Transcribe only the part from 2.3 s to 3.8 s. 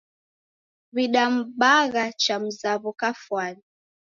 mzaw'o kafwani.